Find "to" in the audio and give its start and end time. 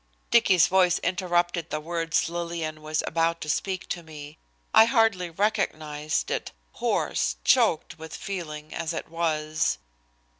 3.41-3.49, 3.89-4.01